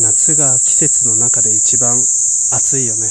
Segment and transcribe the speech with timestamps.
[0.00, 3.06] 夏が季節の中で一番暑いよね。